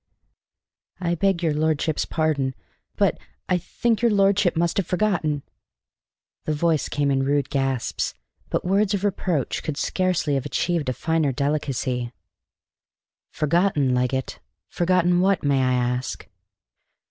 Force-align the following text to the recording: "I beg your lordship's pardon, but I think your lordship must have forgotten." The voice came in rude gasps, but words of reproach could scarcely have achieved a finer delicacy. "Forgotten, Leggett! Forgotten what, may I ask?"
"I 0.99 1.13
beg 1.13 1.43
your 1.43 1.53
lordship's 1.53 2.05
pardon, 2.05 2.55
but 2.95 3.19
I 3.47 3.59
think 3.59 4.01
your 4.01 4.09
lordship 4.09 4.55
must 4.55 4.77
have 4.77 4.87
forgotten." 4.87 5.43
The 6.45 6.55
voice 6.55 6.89
came 6.89 7.11
in 7.11 7.21
rude 7.21 7.51
gasps, 7.51 8.15
but 8.49 8.65
words 8.65 8.95
of 8.95 9.03
reproach 9.03 9.61
could 9.61 9.77
scarcely 9.77 10.33
have 10.33 10.45
achieved 10.47 10.89
a 10.89 10.93
finer 10.93 11.31
delicacy. 11.31 12.11
"Forgotten, 13.29 13.93
Leggett! 13.93 14.39
Forgotten 14.69 15.19
what, 15.19 15.43
may 15.43 15.61
I 15.61 15.73
ask?" 15.73 16.27